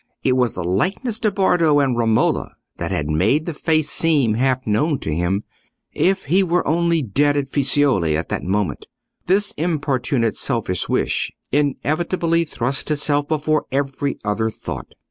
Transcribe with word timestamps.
it 0.23 0.31
was 0.33 0.53
the 0.53 0.63
likeness 0.63 1.19
to 1.19 1.29
Bardo 1.31 1.77
and 1.79 1.95
Romola 1.95 2.55
that 2.77 2.89
had 2.89 3.05
made 3.07 3.45
the 3.45 3.53
face 3.53 3.87
seem 3.87 4.33
half 4.33 4.65
known 4.65 4.97
to 4.97 5.13
him. 5.13 5.43
If 5.93 6.23
he 6.23 6.41
were 6.41 6.67
only 6.67 7.03
dead 7.03 7.37
at 7.37 7.51
Fiesole 7.51 8.17
at 8.17 8.29
that 8.29 8.41
moment! 8.43 8.87
This 9.27 9.51
importunate 9.57 10.37
selfish 10.37 10.89
wish 10.89 11.31
inevitably 11.51 12.45
thrust 12.45 12.89
itself 12.89 13.27
before 13.27 13.67
every 13.71 14.17
other 14.25 14.49
thought. 14.49 14.87